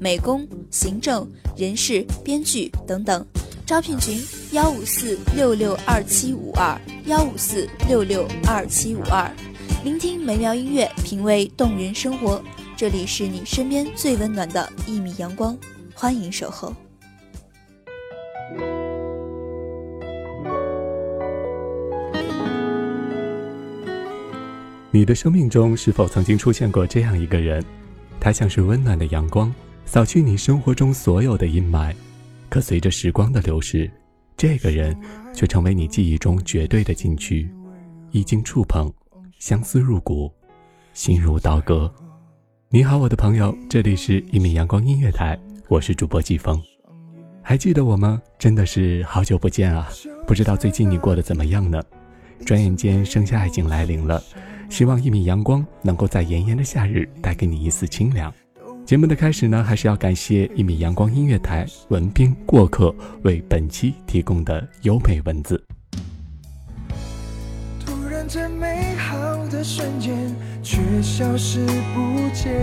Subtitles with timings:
[0.00, 3.26] 美工、行政、人事、编剧等等。
[3.66, 4.18] 招聘群：
[4.52, 9.30] 幺五四六六二七五二幺五四六六二七五二。
[9.84, 12.42] 聆听美妙音乐，品味动人生活。
[12.76, 15.58] 这里是你身边最温暖的一米阳光，
[15.94, 16.72] 欢迎守候。
[24.90, 27.62] 你的生命中是否曾经出现过这样一个人？
[28.18, 29.52] 他像是温暖的阳光，
[29.88, 31.94] 扫去你生活中所有的阴霾。
[32.50, 33.90] 可随着时光的流逝，
[34.36, 34.94] 这个人
[35.34, 37.50] 却成为你记忆中绝对的禁区，
[38.10, 38.92] 一经触碰，
[39.38, 40.30] 相思入骨，
[40.92, 41.90] 心如刀割。
[42.68, 46.62] 你好，我的朋友，这里是一米阳光音乐台，我是主播季风。
[47.42, 48.20] 还记得我吗？
[48.38, 49.88] 真的是好久不见啊！
[50.26, 51.82] 不知道最近你过得怎么样呢？
[52.44, 54.22] 转眼间，盛夏已经来临了。
[54.68, 58.30] 希望一米阳光能够在炎炎的夏日带给你一丝清凉。
[58.88, 65.62] 节目的开始呢，还是要感谢一米阳光音乐台文编过客为本期提供的优美文字。
[67.84, 72.62] 突然这美好的瞬间却消失不见，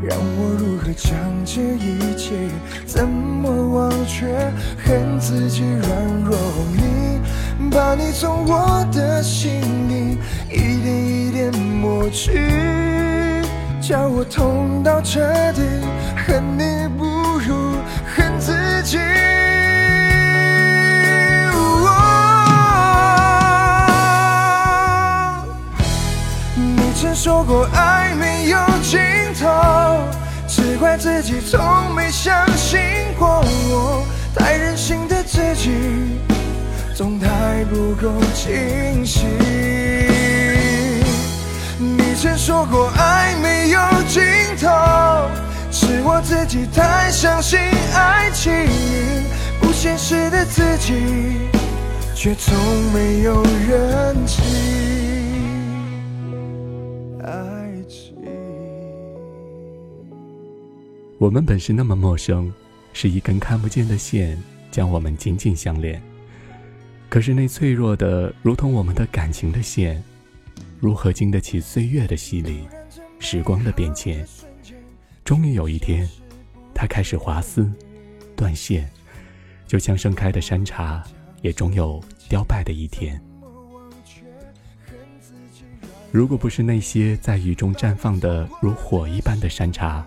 [0.00, 1.12] 让我如何将
[1.44, 2.36] 这一切
[2.86, 4.28] 怎么忘却？
[4.78, 6.38] 恨自己软弱，
[6.76, 10.18] 你把你从我的心里
[10.48, 12.30] 一点一点抹去，
[13.90, 15.18] 叫我痛到彻
[15.52, 15.62] 底，
[16.24, 17.04] 恨你不
[17.40, 17.74] 如
[18.14, 18.52] 恨自
[18.84, 18.96] 己。
[26.54, 29.00] 你曾说过爱没有尽
[29.40, 29.48] 头，
[30.46, 32.78] 只怪自己从没相信
[33.18, 34.04] 过我，
[34.36, 35.72] 太任性的自己，
[36.94, 39.28] 总太不够清醒。
[41.76, 43.09] 你曾说过爱
[46.20, 47.58] 我自己太相信
[47.94, 48.52] 爱情，
[49.58, 50.92] 不现实的自己，
[52.14, 52.54] 却从
[52.92, 54.44] 没有认清。
[61.16, 62.52] 我们本是那么陌生，
[62.92, 64.36] 是一根看不见的线
[64.70, 66.02] 将我们紧紧相连。
[67.08, 70.04] 可是那脆弱的，如同我们的感情的线，
[70.80, 72.68] 如何经得起岁月的洗礼、
[73.18, 74.22] 时光的变迁？
[75.30, 76.08] 终于有一天，
[76.74, 77.72] 它开始滑丝、
[78.34, 78.90] 断线，
[79.64, 81.04] 就像盛开的山茶，
[81.40, 83.22] 也终有凋败的一天。
[86.10, 90.04] 如果不是那些在雨中绽放的如火一般的山茶，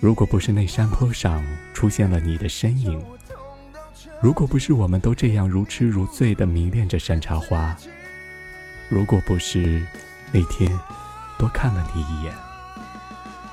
[0.00, 1.42] 如果不是那山坡上
[1.72, 3.02] 出现了你的身影，
[4.20, 7.74] 如果不是我们都这样如痴如醉地迷恋着山茶花，
[8.90, 9.82] 如果不是
[10.30, 10.70] 那天
[11.38, 12.34] 多看了你一眼，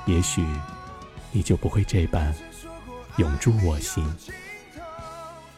[0.08, 0.42] 也许
[1.30, 2.34] 你就不会这般
[3.18, 4.02] 永驻我心。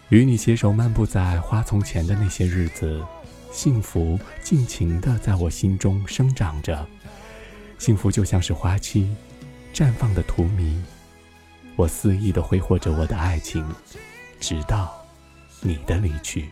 [0.09, 3.01] 与你携手漫步在花丛前的那些日子，
[3.53, 6.85] 幸福尽情地在我心中生长着。
[7.79, 9.09] 幸福就像是花期，
[9.73, 10.75] 绽放的荼蘼。
[11.77, 13.65] 我肆意地挥霍着我的爱情，
[14.41, 14.93] 直到
[15.61, 16.51] 你的离去。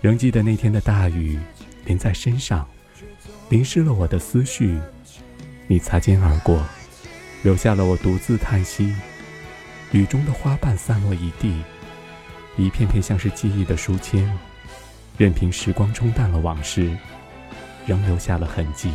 [0.00, 1.38] 仍记得那天的大雨
[1.84, 2.68] 淋在身上，
[3.48, 4.80] 淋湿了我的思绪。
[5.68, 6.64] 你擦肩而过，
[7.42, 8.94] 留下了我独自叹息。
[9.92, 11.62] 雨中的花瓣散落一地，
[12.56, 14.30] 一片片像是记忆的书签，
[15.16, 16.96] 任凭时光冲淡了往事，
[17.86, 18.92] 仍留下了痕迹，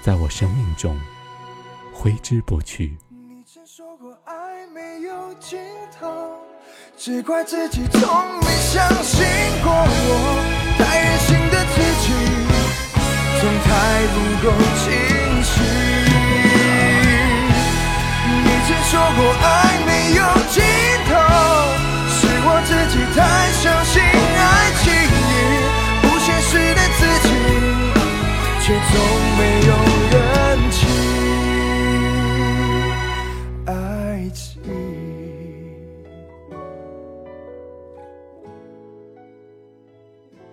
[0.00, 0.98] 在我生命中
[1.92, 2.96] 挥之不去。
[3.08, 5.58] 你曾说过爱没有尽
[5.98, 6.32] 头，
[6.96, 8.00] 只怪自己从
[8.40, 9.24] 没相信
[9.62, 10.21] 过我，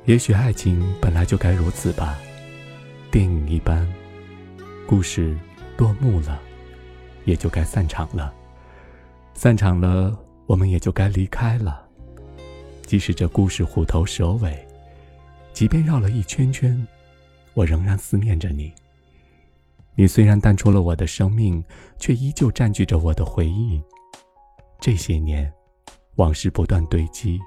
[0.09, 2.17] 也许爱情本来就该如此吧，
[3.11, 3.87] 电影一般，
[4.87, 5.37] 故事
[5.77, 6.41] 落幕了，
[7.25, 8.33] 也就该散场了。
[9.35, 10.17] 散场了，
[10.47, 11.87] 我们也就该离开了。
[12.87, 14.67] 即使这故事虎头蛇尾，
[15.53, 16.87] 即便绕了一圈圈，
[17.53, 18.73] 我仍然思念着你。
[19.93, 21.63] 你虽然淡出了我的生命，
[21.99, 23.79] 却依旧占据着我的回忆。
[24.79, 25.53] 这些年，
[26.15, 27.39] 往事不断堆积。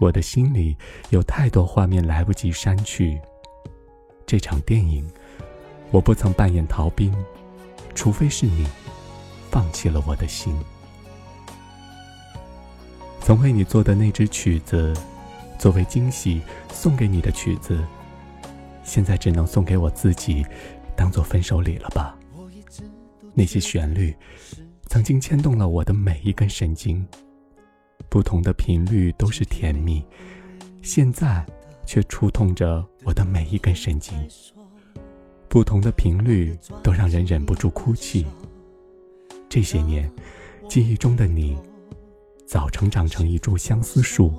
[0.00, 0.76] 我的心里
[1.10, 3.20] 有太多画面来不及删去。
[4.26, 5.08] 这场电影，
[5.90, 7.14] 我不曾扮演逃兵，
[7.94, 8.66] 除非是你
[9.50, 10.54] 放弃了我的心。
[13.20, 14.94] 曾为你做的那支曲子，
[15.58, 16.40] 作为惊喜
[16.72, 17.82] 送给你的曲子，
[18.82, 20.46] 现在只能送给我自己，
[20.96, 22.16] 当做分手礼了吧。
[23.34, 24.16] 那些旋律，
[24.86, 27.06] 曾经牵动了我的每一根神经。
[28.08, 30.04] 不同的频率都是甜蜜，
[30.82, 31.44] 现在
[31.84, 34.16] 却触痛着我的每一根神经。
[35.48, 38.26] 不同的频率都让人忍不住哭泣。
[39.48, 40.10] 这些年，
[40.68, 41.56] 记忆中的你，
[42.46, 44.32] 早成长成一株相思树，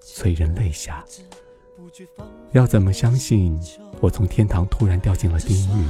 [0.00, 1.04] 催人泪下。
[2.52, 3.58] 要怎么相信
[4.00, 5.84] 我从天堂突然掉进了地狱？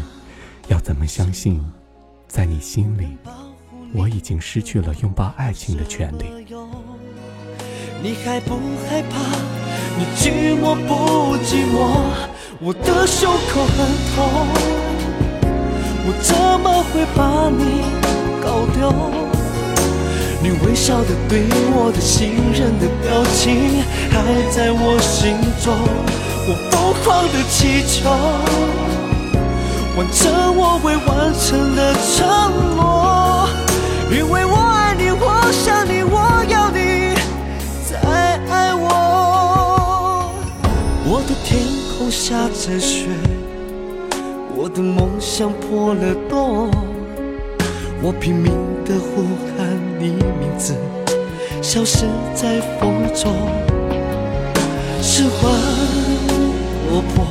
[0.68, 1.62] 要怎么相信，
[2.26, 3.18] 在你心里，
[3.92, 6.46] 我已经失去了拥抱爱情的权利？
[8.04, 9.16] 你害不害怕？
[9.96, 12.04] 你寂寞不寂寞？
[12.60, 13.78] 我的胸口很
[14.14, 14.20] 痛，
[16.04, 17.80] 我怎么会把你
[18.42, 18.92] 搞丢？
[20.42, 24.20] 你微笑的对我的信任的表情还
[24.50, 25.72] 在我心中，
[26.46, 28.04] 我疯狂的祈求，
[29.96, 32.20] 完成我未完成的承
[32.76, 33.48] 诺，
[34.10, 34.83] 因为我爱
[42.26, 43.04] 下着雪，
[44.56, 46.70] 我的梦想破了洞，
[48.00, 48.50] 我拼命
[48.82, 49.68] 的呼喊
[49.98, 50.06] 你
[50.40, 50.74] 名字，
[51.60, 53.30] 消失在风中。
[55.02, 55.52] 失魂
[56.88, 57.26] 落魄，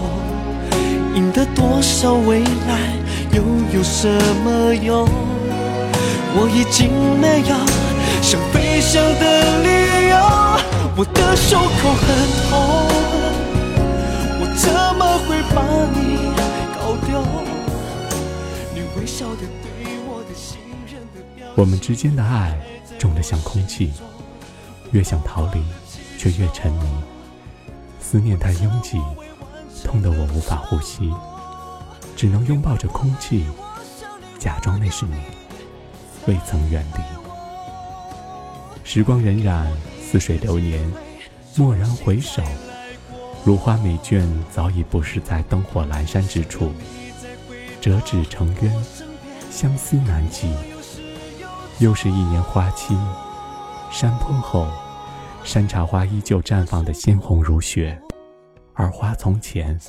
[1.16, 2.94] 赢得多少未来
[3.32, 3.42] 又
[3.76, 4.08] 有什
[4.46, 5.10] 么用？
[6.36, 7.56] 我已经没有
[8.22, 10.16] 想飞翔的理由，
[10.96, 12.08] 我的胸口很
[12.48, 13.23] 痛。
[21.56, 22.58] 我们之间的爱
[22.98, 23.94] 重得像空气，
[24.92, 25.64] 越想逃离，
[26.18, 26.86] 却越沉迷。
[28.00, 29.00] 思念太拥挤，
[29.84, 31.12] 痛得我无法呼吸，
[32.16, 33.46] 只能拥抱着空气，
[34.40, 35.16] 假装那是你，
[36.28, 37.02] 未曾远离。
[38.84, 39.66] 时光荏苒，
[40.02, 40.92] 似水流年，
[41.56, 42.44] 蓦然回首。
[43.46, 46.72] 如花美眷早已不是在灯火阑珊之处，
[47.82, 48.86] 折纸成冤，
[49.54, 50.48] 相思难寄。
[51.78, 52.98] 又是一年花期，
[53.92, 54.66] 山坡后，
[55.44, 58.02] 山茶花依旧绽放的鲜红如血，
[58.74, 59.80] 而花丛前，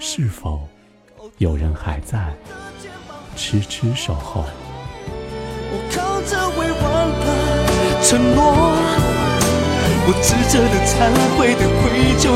[0.00, 0.66] 是否
[1.38, 2.34] 有人还在
[3.36, 4.44] 痴痴守候？
[5.70, 6.82] 我靠着未完
[7.20, 8.74] 的承诺。
[10.08, 11.84] 我自责的、忏悔的、愧
[12.18, 12.35] 疚